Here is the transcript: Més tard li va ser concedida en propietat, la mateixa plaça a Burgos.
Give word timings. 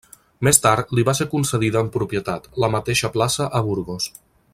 Més 0.45 0.59
tard 0.61 0.93
li 0.99 1.03
va 1.09 1.13
ser 1.19 1.27
concedida 1.33 1.83
en 1.85 1.91
propietat, 1.97 2.47
la 2.65 2.71
mateixa 2.77 3.13
plaça 3.19 3.51
a 3.61 3.63
Burgos. 3.69 4.09